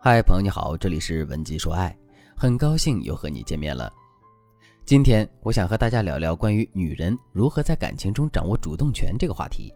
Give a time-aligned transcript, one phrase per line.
[0.00, 1.94] 嗨，朋友你好，这里是文姬说爱，
[2.36, 3.92] 很高兴又和你见面了。
[4.84, 9.74] 今天我想和大家聊聊关于女人如何在感情中掌握主动权这个话题。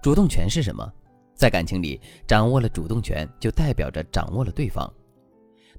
[0.00, 0.88] 主动权是什么？
[1.34, 4.88] 在感情里，掌握了主动权，就代表着掌握了对方。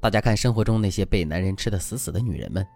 [0.02, 2.68] 大家看生活中那些被男人吃得死死的女人们，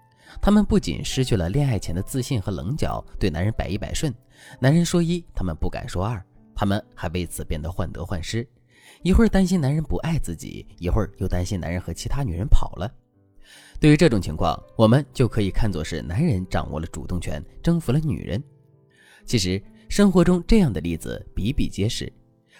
[0.41, 4.11] 她们不仅失去了恋爱前的自信和棱角，对男人百依百顺，
[4.57, 6.25] 男人说一，她们不敢说二，
[6.55, 8.47] 她们还为此变得患得患失。
[9.03, 12.91] 一会儿担心男人不爱自己，一会儿又担心男人和其他女人跑了。
[13.79, 18.41] 对于这种情况，我们就可以看作是男人掌握了主动权，征服了女人。
[19.25, 22.11] 其实生活中这样的例子比比皆是，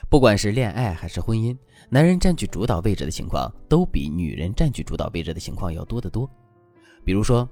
[0.09, 1.55] 不管是恋爱还是婚姻，
[1.89, 6.27] 男人占据主导位置的情况都比女人占据主导位置的情况要多得多。
[7.05, 7.47] 比如说，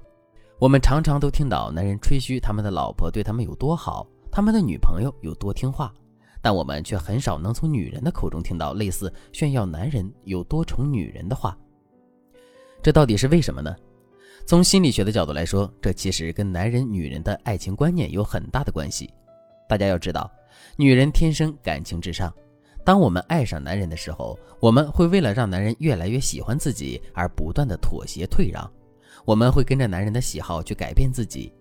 [0.58, 5.94] 我们常常都听到男人吹嘘他们的老婆对他们有多好，他们的女朋友有多听话。
[6.42, 11.56] 但我们却很少能从女人的口中听到类似炫耀男人有多宠女人的话。
[12.82, 13.74] 这到底是为什么呢？
[14.46, 19.12] 从心理学的角度来说，这其实跟男人、女人的爱情观念有很大的关系。
[19.68, 20.30] 大家要知道，
[20.76, 22.32] 女人天生感情至上。
[22.82, 28.68] 当我们爱上男人的时候，我们会为了让男人越来越喜欢自己而不断的妥协退让，
[29.26, 31.52] 我们会跟着男人的喜好去改变自己。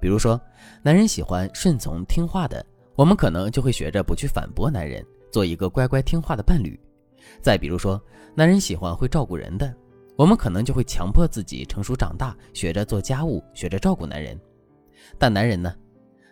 [0.00, 0.38] 比如说，
[0.82, 2.66] 男人喜欢顺从听话的。
[2.96, 6.78] 我们可能就会学着不去反驳男人，做一个乖乖听话的伴侣。
[7.40, 8.00] 再比如说，
[8.34, 9.74] 男人喜欢会照顾人的，
[10.16, 14.38] 我们可能就会强迫自己成熟长大，学着做家务，学着照顾男人。
[15.18, 15.74] 但男人呢？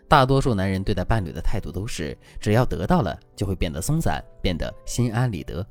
[0.08, 5.66] 大多数男人对待伴侣的态度都是，只要得到了，就会变得松散，变得心安理得。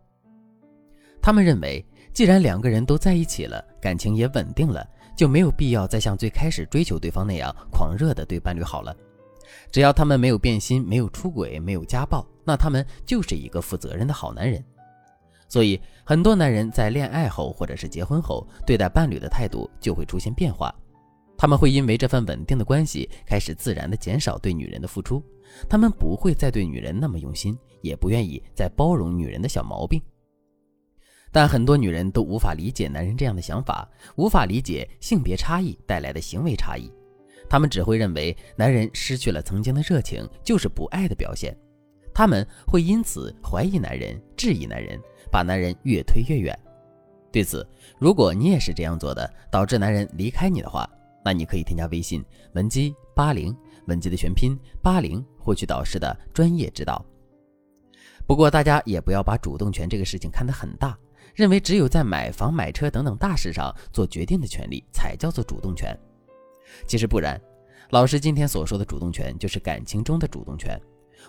[1.22, 4.84] 他们认为，既然两个人都在一起了，感情也稳定了，
[5.16, 8.96] 就没有必要再像最开始追求对方那样狂热的对伴侣好了。
[9.72, 14.64] 只要他们没有变心、没有出轨、没有家暴，那他们就是一个负责任的好男人。
[15.48, 20.74] 所以，很多男人在恋爱后或者是结婚后，对待伴侣的态度就会出现变化。
[21.38, 25.22] 他们会因为这份稳定的关系，开始自然的减少对女人的付出。
[25.68, 30.02] 他们不会再对女人那么用心，也不愿意再包容女人的小毛病。
[31.34, 36.90] 但很多女人都无法理解男人这样的想法，无法理解性别差异带来的行为差异。
[37.52, 41.54] 他们只会认为男人失去了曾经的热情就是不爱的表现，
[42.14, 44.98] 他们会因此怀疑男人、质疑男人，
[45.30, 46.58] 把男人越推越远。
[47.30, 47.68] 对此，
[48.00, 50.90] 如果你也是这样做的，导致男人离开你的话，
[51.26, 52.24] 那你可以添加微信
[52.54, 53.54] 文姬八零，
[53.88, 57.06] 文姬的全拼八零，获取导师的专业指导。
[58.26, 60.98] 不过，大家也不要把主动权这个事情看得很大，
[61.36, 65.94] 认为只有在买房、买车等等大事上做决定的权利才叫做主动权。
[66.88, 67.40] 其实不然，
[67.90, 70.80] 老师今天所说的主动权就是感情中的主动权。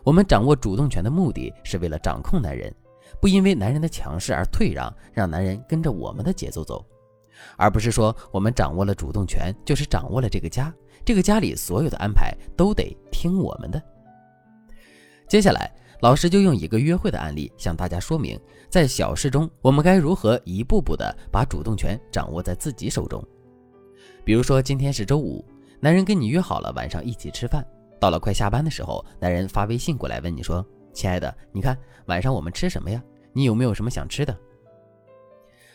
[0.05, 2.75] 我们掌握主动权的目的是为了掌控男人，
[3.21, 6.85] 不因为男人的强势而退让，让男人跟着我们的节奏走，
[7.57, 10.73] 而不是说我们掌握了主动权就是掌握了这个家，
[11.05, 13.83] 这个家里所有的安排都得听我们的。
[15.29, 15.71] 接下来，
[16.01, 23.23] 老师就用一个约会的案例向大家说明，在小事中我们该如何一步步的把主动权掌握在自己手中。
[24.25, 25.45] 比如说，今天是周五，
[25.81, 27.65] 男人跟你约好了晚上一起吃饭。
[27.99, 33.03] 到了快下班的时候，男人发微信过来问你说：“亲爱的，你看晚上我们吃什么呀？
[33.33, 34.37] 你有没有什么想吃的？”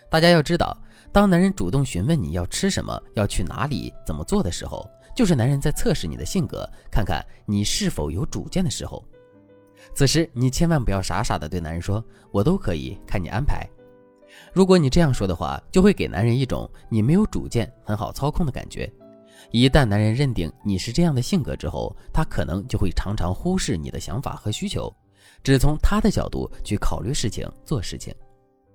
[0.09, 0.77] 大家要知道，
[1.11, 9.03] 当男人主动询问你要吃什么、要去哪里、怎么做的时候，就是男人在测试你的性格，看看你是否有主见的时候。
[9.93, 13.67] 此时，你千万不要傻傻的对男人说：“我都可以，看你安排。”
[14.57, 18.91] 如果你这样说的话，就会给男人一种你没有主见、很好操控的感觉。
[19.51, 24.91] 一旦男人认定你是这样的性格之后，他可能就会常常忽视你的想法和需求，
[25.43, 28.11] 只从他的角度去考虑事情、做事情。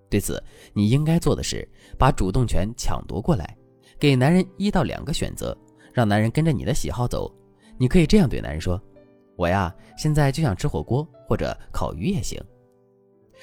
[0.09, 0.41] 对此，
[0.73, 3.57] 你应该做的是把主动权抢夺过来，
[3.99, 5.53] 给男人一到两个选择，
[5.93, 7.29] 让男人跟着你的喜好走。
[7.77, 8.81] 你可以这样对男人说
[9.35, 12.41] ：“我呀，现在就想吃火锅或者烤鱼也行。”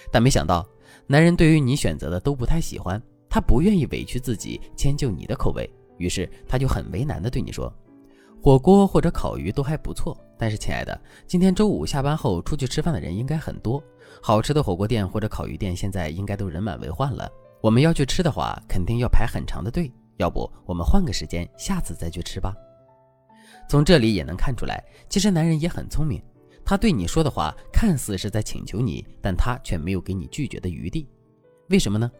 [0.09, 0.65] 但没想到。
[1.07, 7.71] 男人对于你选择的都不太喜欢，他不愿意委屈自己迁就你的口味，于是他就很为难的对你说
[8.41, 13.83] ：“火锅或者烤鱼都还不错，但是亲爱的，今天周五下班后出去吃饭的人应该很多，
[14.21, 17.29] 好吃的火锅店或者烤鱼店现在应该都人满为患了。
[17.61, 22.55] 我们要去吃的话，肯定要排很长的队，要不我们换个时间，下次再去吃吧。”
[23.67, 26.21] 从这里也能看出来，其实男人也很聪明。
[26.69, 31.09] 他对你说的话看似是在请求你，但他却没有给你拒绝的余地。
[31.69, 32.11] 为什么呢？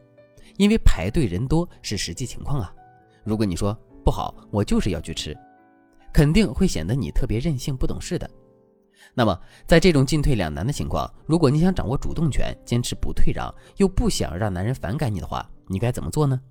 [0.58, 2.74] 因为排队人多是实际情况啊。
[3.24, 5.38] 如果你说不好，我就是要去吃，
[6.12, 8.28] 肯定会显得你特别任性、不懂事的。
[9.14, 16.42] 那么，在这种进退两难的情况，如果你想掌握主动权，坚持不退让，又不想让男人反感你的话，你该怎么做呢？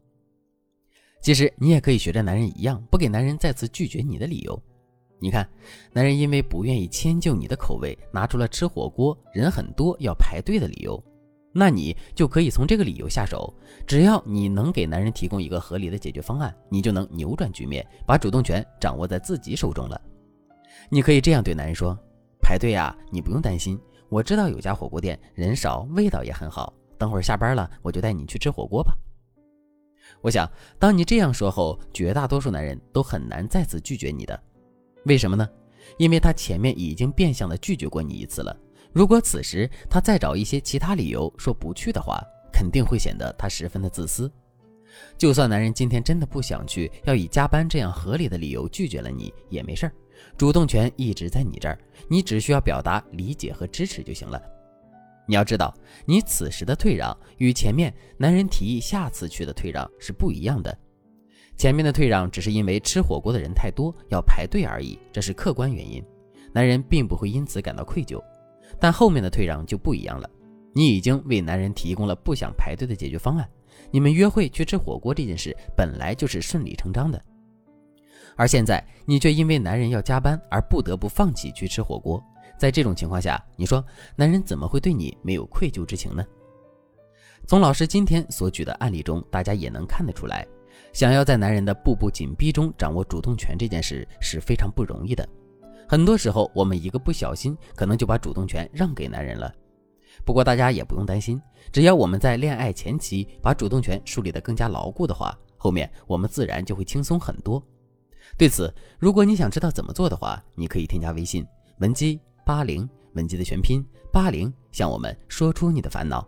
[1.20, 4.62] 其实，你也可以学着男人一样，不给男人再次拒绝你的理由。
[5.20, 5.48] 你看，
[5.92, 11.02] 男人因为不愿意迁就你的口味，拿出了吃火锅人很多要排队的理由，
[11.52, 13.52] 那你就可以从这个理由下手。
[13.86, 20.00] 只要你能给男人提供一个合理的解决方案，你就能扭转局面，把主动权掌握在自己手中了。
[20.88, 21.98] 你可以这样对男人说。
[22.40, 23.78] 排队呀，你不用担心，
[24.08, 26.72] 我知道有家火锅店，人少，味道也很好。
[26.96, 28.96] 等会儿下班了，我就带你去吃火锅吧。
[30.22, 34.40] 我想，当你这样说后，绝大多数男人都很难再次拒绝你的。
[35.08, 35.48] 为什么呢？
[35.96, 38.54] 因为他前面已经变相的拒绝过你一次了。
[38.92, 42.22] 如果此时他再找一些其他理由说不去的话，
[42.52, 44.30] 肯定会显得他十分的自私。
[45.16, 49.92] 就算男人今天真的不想去，要以加班这样合理的理由拒绝了你，也没事儿。
[50.36, 51.78] 主动权一直在你这儿，
[52.08, 54.40] 你只需要表达理解和支持就行了。
[55.26, 55.74] 你要知道，
[56.04, 60.76] 你此时的退让与前面男人提议下次去的退让是不一样的。
[61.58, 66.00] 前面的退让只是因为吃火锅的人太多要排队而已，这是客观原因，
[66.52, 68.22] 男人并不会因此感到愧疚。
[68.78, 70.30] 但后面的退让就不一样了，
[70.72, 73.48] 你已经为男人提供了不想排队的解决方案，
[73.90, 77.20] 你们约会去吃火锅这件事本来就是顺理成章的。
[78.36, 82.22] 而现在，你却因为男人要加班而不得不放弃去吃火锅。
[82.56, 83.84] 在这种情况下，你说
[84.14, 86.24] 男人怎么会对你没有愧疚之情呢？
[87.48, 90.46] 从老师今天所举的案例中，大家也能看得出来，
[90.92, 95.26] 想要在男人的步步紧逼中掌握主动权这件事是非常不容易的。
[95.86, 99.52] 很多时候，我们一个不小心，可能就把主动权让给男人了。
[100.24, 101.40] 不过大家也不用担心，
[101.72, 107.62] 只要我们在恋爱前期把主动权树立得更加牢固的话，后面我们自然就会轻松很多。
[108.36, 111.46] 对此，如果你想知道怎么做的话，你可以添加微信
[111.78, 116.26] 文姬八零，文姬的全拼八零，向我们说出你的烦恼。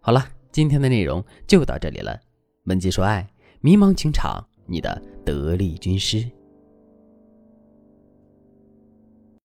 [0.00, 2.16] 好了，今天的内容就到这里了。
[2.64, 3.26] 文姬说爱，
[3.66, 6.24] 迷茫情场，你的得力军师。